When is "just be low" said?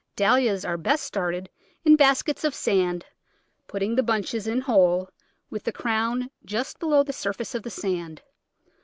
6.43-7.03